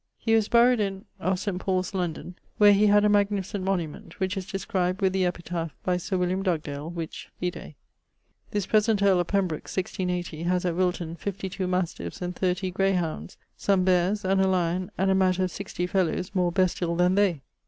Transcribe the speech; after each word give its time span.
He 0.17 0.33
was 0.33 0.47
buried 0.47 0.79
in... 0.79 1.05
of 1.19 1.37
St. 1.37 1.59
Paule's, 1.61 1.93
London, 1.93 2.33
where 2.57 2.73
he 2.73 2.87
had 2.87 3.05
a 3.05 3.07
magnificent 3.07 3.63
monument, 3.63 4.19
which 4.19 4.35
is 4.35 4.47
described, 4.47 4.99
with 4.99 5.13
the 5.13 5.27
epitaph, 5.27 5.75
by 5.83 5.97
Sir 5.97 6.17
William 6.17 6.41
Dugdale, 6.41 6.89
which 6.89 7.29
vide. 7.39 7.75
This 8.49 8.65
present 8.65 9.03
earl 9.03 9.19
of 9.19 9.27
Pembroke 9.27 9.69
(1680) 9.69 10.41
has 10.45 10.65
at 10.65 10.73
Wilton 10.75 11.15
52 11.17 11.67
mastives 11.67 12.19
and 12.19 12.35
30 12.35 12.71
grey 12.71 12.93
hounds, 12.93 13.37
some 13.55 13.83
beares, 13.83 14.25
and 14.25 14.41
a 14.41 14.47
lyon, 14.47 14.89
and 14.97 15.11
a 15.11 15.13
matter 15.13 15.43
of 15.43 15.51
60 15.51 15.85
fellowes 15.85 16.31
more 16.33 16.51
bestiall 16.51 16.95
than 16.97 17.13
they. 17.13 17.43